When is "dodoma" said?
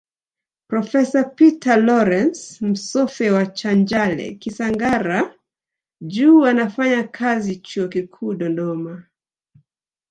8.33-9.03